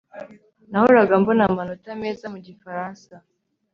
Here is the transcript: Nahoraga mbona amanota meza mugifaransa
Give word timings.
Nahoraga 0.69 1.13
mbona 1.21 1.43
amanota 1.49 1.87
meza 2.01 2.25
mugifaransa 2.33 3.13